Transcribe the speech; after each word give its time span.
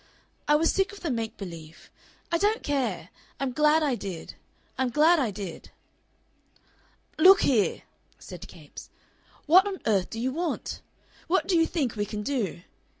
"I 0.47 0.55
was 0.55 0.71
sick 0.71 0.91
of 0.93 1.01
the 1.01 1.11
make 1.11 1.37
believe. 1.37 1.91
I 2.31 2.39
don't 2.39 2.63
care! 2.63 3.09
I'm 3.39 3.51
glad 3.53 3.83
I 3.83 3.93
did. 3.93 4.33
I'm 4.75 4.89
glad 4.89 5.19
I 5.19 5.29
did." 5.29 5.69
"Look 7.19 7.41
here!" 7.41 7.83
said 8.17 8.47
Capes, 8.47 8.89
"what 9.45 9.67
on 9.67 9.77
earth 9.85 10.09
do 10.09 10.19
you 10.19 10.31
want? 10.33 10.81
What 11.27 11.47
do 11.47 11.55
you 11.55 11.67
think 11.67 11.95
we 11.95 12.07
can 12.07 12.23
do? 12.23 12.63